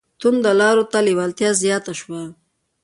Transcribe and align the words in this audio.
توندو 0.19 0.51
لارو 0.61 0.83
ته 0.91 0.99
لېوالتیا 1.07 1.49
زیاته 1.63 1.93
شوه 1.99 2.21